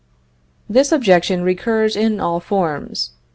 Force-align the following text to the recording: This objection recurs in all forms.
This 0.67 0.91
objection 0.91 1.43
recurs 1.43 1.95
in 1.95 2.19
all 2.19 2.39
forms. 2.39 3.11